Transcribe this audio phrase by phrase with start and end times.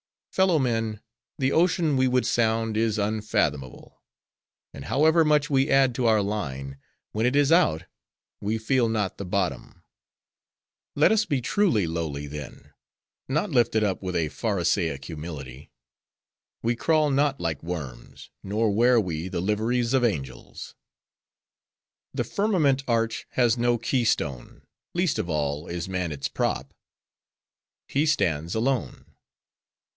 [0.31, 1.01] Fellow men;
[1.37, 4.01] the ocean we would sound is unfathomable;
[4.73, 6.79] and however much we add to our line,
[7.11, 7.83] when it is out,
[8.39, 9.83] we feel not the bottom.
[10.95, 12.71] Let us be truly lowly, then;
[13.27, 15.69] not lifted up with a Pharisaic humility.
[16.63, 20.73] We crawl not like worms; nor wear we the liveries of angels.
[22.15, 24.63] "'The firmament arch has no key stone;
[24.95, 26.73] least of all, is man its prop.
[27.87, 29.05] He stands alone.